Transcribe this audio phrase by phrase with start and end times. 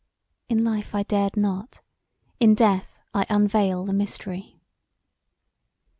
[0.49, 1.81] In life I dared not;
[2.39, 4.59] in death I unveil the mystery.